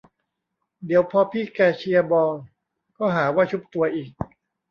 [0.85, 2.31] เดี๋ยวพอพี่แกเชียร์บอล
[2.97, 4.09] ก็หาว่าชุบตัวอีก